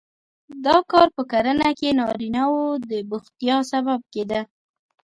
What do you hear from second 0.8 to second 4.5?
کار په کرنه کې نارینه وو د بوختیا سبب کېده.